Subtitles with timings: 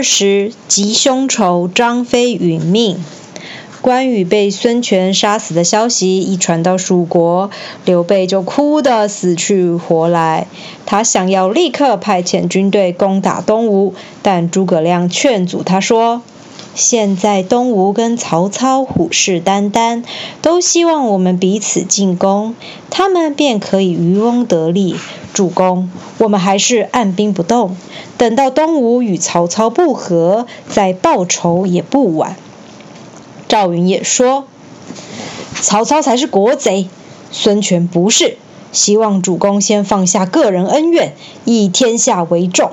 [0.00, 3.04] 二十，吉凶仇，张飞殒命。
[3.82, 7.50] 关羽被孙权杀死的消息一传到蜀国，
[7.84, 10.46] 刘备就哭得死去活来。
[10.86, 13.92] 他想要立刻派遣军队攻打东吴，
[14.22, 16.22] 但诸葛亮劝阻他说
[16.74, 20.02] ：“现在东吴跟曹操虎视眈眈，
[20.40, 22.54] 都希望我们彼此进攻，
[22.88, 24.96] 他们便可以渔翁得利。
[25.32, 27.76] 主公，我们还是按兵不动，
[28.18, 32.36] 等到东吴与曹操不和，再报仇也不晚。”
[33.48, 34.44] 赵云也说
[35.60, 36.88] ：“曹操才是国贼，
[37.30, 38.36] 孙权不是。
[38.72, 42.72] 希望主公先放下个人恩怨，以天下为重。”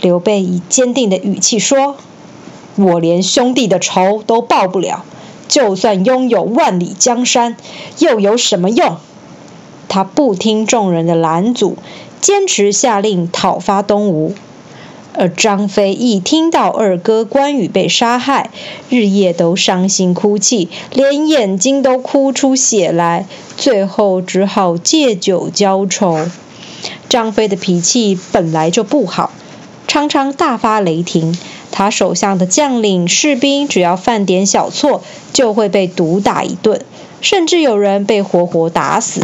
[0.00, 1.96] 刘备以坚定的语气说
[2.76, 5.04] ：“我连兄弟的仇都报不了，
[5.48, 7.56] 就算拥有万里江山，
[7.98, 8.96] 又有什么用？”
[9.88, 11.76] 他不听众人的拦阻，
[12.20, 14.34] 坚持下令讨伐东吴。
[15.14, 18.50] 而张飞一听到二哥关羽被杀害，
[18.88, 26.26] 日夜都伤心哭泣，连眼睛都哭出血来，最后只好借酒浇愁。
[27.08, 29.32] 张飞的脾气本来就不好，
[29.88, 31.36] 常常大发雷霆。
[31.70, 35.02] 他手下的将领、士兵只要犯点小错，
[35.32, 36.82] 就会被毒打一顿，
[37.20, 39.22] 甚至有人被活活打死。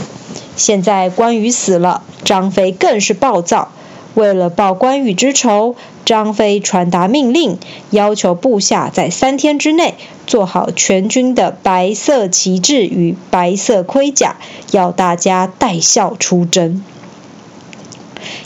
[0.56, 3.72] 现在关羽死了，张飞更是暴躁。
[4.14, 7.58] 为了报关羽之仇，张飞传达命令，
[7.90, 9.94] 要求部下在三天之内
[10.26, 14.36] 做好全军的白色旗帜与白色盔甲，
[14.70, 16.84] 要大家带孝出征。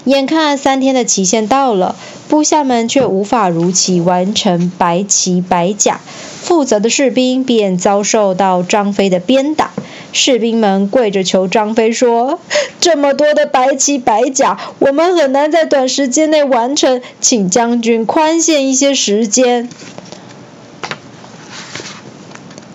[0.09, 1.95] 眼看三天的期限到了，
[2.31, 6.00] 部下们却无法如期完成白旗白甲，
[6.41, 9.70] 负责的士兵便遭受到张飞的鞭打。
[10.11, 12.41] 士兵们跪着求张飞说
[12.81, 19.69] ：“这么多的白旗白甲，我们很难在短时间内完成，请将军宽限一些时间。”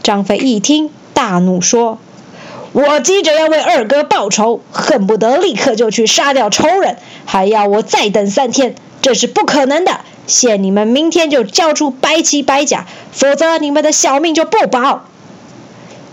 [0.04, 1.98] 张飞一听，大怒说
[2.74, 10.02] ：“我急着要为二哥报仇，恨不得立刻就去杀掉仇人，还要我再等三天，这是不可能的。
[10.26, 15.06] 限你们明天就交出白旗白甲，否则你们的小命就不保。”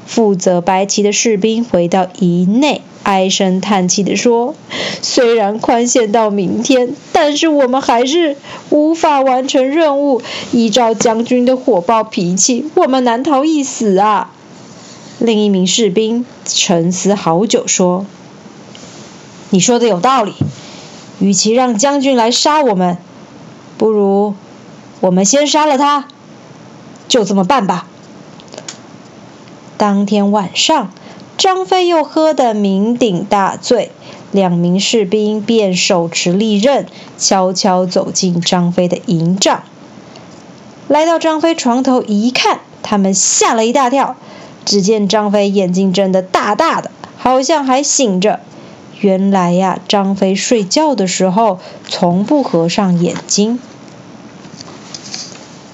[0.06, 4.54] 负责白旗的士兵回到营内，唉声叹气地说
[5.00, 8.36] ：“虽然宽限到明天，但是我们还是
[8.68, 10.20] 无法完成任务。
[10.52, 14.32] 依照将军的火爆脾气，我们难逃一死啊！”
[15.20, 18.06] 另一名士兵沉思好久，说
[19.50, 20.32] ：“你说的有道理。
[21.18, 22.96] 与其让将军来杀我们，
[23.76, 24.34] 不如
[25.00, 26.08] 我们先杀了他。
[27.06, 27.86] 就这么办吧。”
[29.76, 30.90] 当天晚上，
[31.36, 33.92] 张飞又喝得酩酊大醉，
[34.32, 36.86] 两名士兵便手持利刃，
[37.18, 39.62] 悄悄走进张飞的营帐。
[40.88, 44.16] 来到张飞床头一看，他们吓了一大跳。
[44.70, 48.38] 只见张飞眼睛睁得大大的，好像还醒着。
[49.00, 51.58] 原来呀，张飞睡觉的时候
[51.88, 53.58] 从不合上眼睛。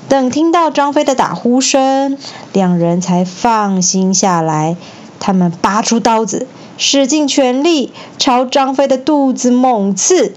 [0.09, 2.17] 等听到张飞的打呼声，
[2.55, 4.79] 两人才放心下来。
[5.21, 6.47] 他们拔出刀子，
[6.79, 10.35] 使尽全力朝张飞的肚子猛刺。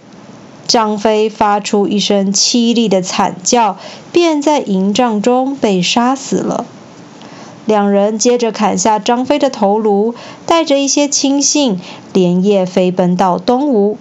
[0.68, 3.78] 张飞发出一声凄厉的惨叫，
[4.12, 6.66] 便在营帐中被杀死了。
[7.70, 10.16] 两人接着砍下张飞的头颅，
[10.48, 11.80] 带着一些亲信，
[12.12, 13.96] 连夜飞奔到东吴。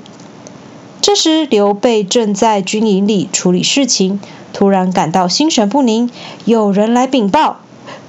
[1.02, 4.20] 这时，刘备正在军营里处理事情。
[4.54, 6.08] 突然感到心神不宁，
[6.46, 7.58] 有人来禀报：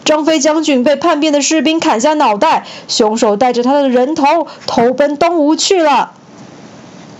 [0.05, 6.13] 张飞将军被叛变的士兵砍下脑袋，凶手带着他的人头投奔东吴去了。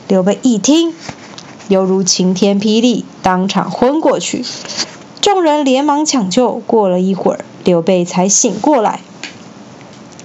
[0.08, 0.94] 刘备一听，
[1.68, 4.46] 犹如晴天霹雳，当场昏过去。
[5.20, 9.02] 众人连忙抢救，过了一会儿，刘备才醒过来。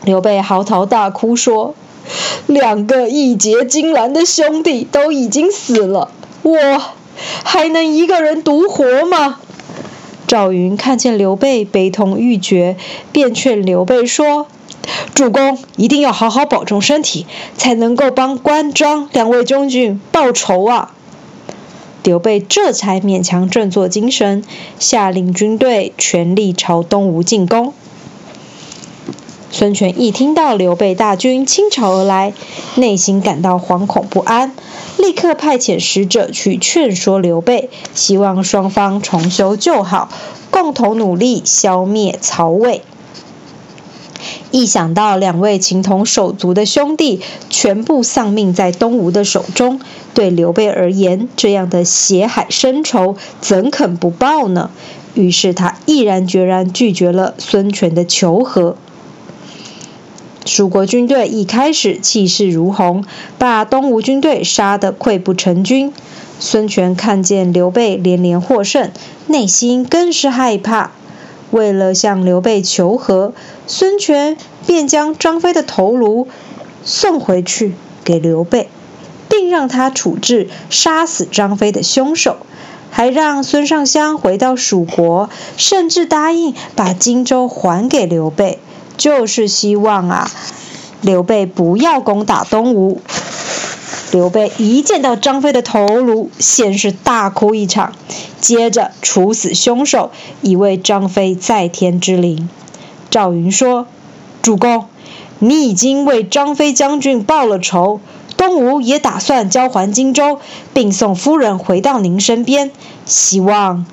[0.02, 1.74] 刘备嚎啕大哭说
[2.48, 6.10] ：“两个义结金兰的兄弟都已经死了，
[6.42, 6.56] 我……”
[7.44, 9.40] 还能一个人独活吗？
[10.26, 12.76] 赵云看见刘备悲痛欲绝，
[13.12, 14.46] 便劝刘备说
[15.14, 17.26] ：“主公一定要好好保重身体，
[17.58, 20.94] 才能够帮关张两位将军报仇啊！”
[22.04, 24.44] 刘备这才勉强振作精神，
[24.78, 27.72] 下令军队全力朝东吴进攻。
[29.50, 32.34] 孙权一听到刘备大军倾巢而来，
[32.74, 34.52] 内心感到惶恐不安。
[34.98, 40.10] 立刻派遣使者去劝说刘备，希望双方重修旧好，
[40.50, 42.82] 共同努力消灭曹魏。
[44.54, 47.20] 一想到两位情同手足的兄弟
[47.50, 49.80] 全部丧命在东吴的手中，
[50.14, 54.70] 对刘备而言，这样的血海深仇怎肯不报呢？
[55.14, 58.76] 于是他毅然决然拒绝了孙权的求和。
[60.46, 63.04] 蜀国军队一开始气势如虹，
[63.36, 65.92] 把东吴军队杀得溃不成军。
[66.38, 68.92] 孙权看见刘备连连获胜，
[69.26, 70.92] 内心更是害怕。
[71.54, 73.32] 为了向刘备求和，
[73.68, 74.36] 孙权
[74.66, 76.26] 便将张飞的头颅
[76.84, 78.68] 送回去给刘备，
[79.28, 82.38] 并让他处置杀死张飞的凶手，
[82.90, 88.58] 还让孙尚香回到蜀国，甚至答应把荆州还给刘备，
[88.96, 90.28] 就是希望啊，
[91.02, 93.00] 刘备不要攻打东吴。
[94.10, 97.92] 刘备一见到张飞的头颅，先是大哭一场，
[98.44, 100.10] 接着处死凶手，
[100.42, 102.50] 以为张飞在天之灵。
[103.08, 103.86] 赵云说
[104.42, 104.84] ：“主公，
[105.38, 108.00] 你已经为张飞将军报了仇，
[108.36, 110.40] 东吴也打算交还荆州，
[110.74, 112.70] 并送夫人回到您身边，
[113.06, 113.86] 希望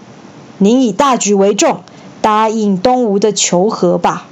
[0.57, 1.79] 您以大局为重，
[2.21, 4.27] 答应东吴的求和吧。”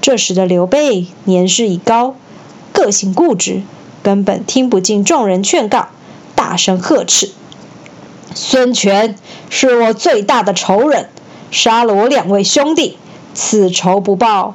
[0.00, 2.14] 这时的刘备年事已高，
[2.72, 3.60] 个性固执。
[4.02, 5.88] 根本听不进众人劝告，
[6.34, 7.32] 大声呵斥
[8.34, 9.16] ：“孙权
[9.50, 11.08] 是我最大的仇人，
[11.50, 12.96] 杀了我两位兄弟，
[13.34, 14.54] 此仇不报，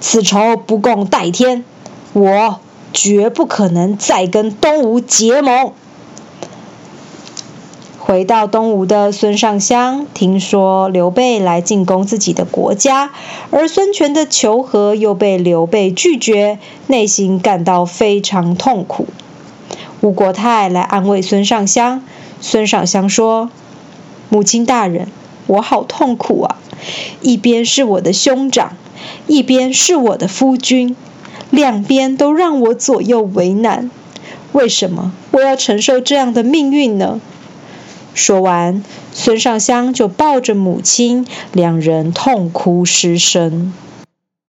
[0.00, 1.64] 此仇不共戴天，
[2.12, 2.60] 我
[2.92, 5.72] 绝不可能再跟东吴结盟。”
[7.98, 13.12] 回到东吴的孙尚香听说刘备来进攻自己的国家，
[13.52, 16.58] 而孙权的求和又被刘备拒绝，
[16.88, 19.06] 内心感到非常痛苦。
[20.00, 22.02] 吴国太来安慰孙尚香，
[22.40, 23.50] 孙尚香说
[24.30, 25.08] ：“母亲大人，
[25.46, 26.56] 我好痛苦啊！
[27.20, 28.76] 一边是我的兄长，
[29.26, 30.96] 一边是我的夫君，
[31.50, 33.90] 两边都让我左右为难。
[34.52, 37.20] 为什么我要承受这样的命运呢？”
[38.14, 38.82] 说完，
[39.12, 43.72] 孙尚香就抱着母亲，两人痛哭失声。